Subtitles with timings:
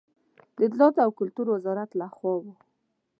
[0.57, 2.45] د اطلاعاتو او کلتور وزارت له خوا و.